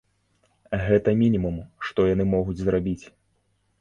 [0.87, 3.01] Гэта мінімум, што яны могуць зрабіць.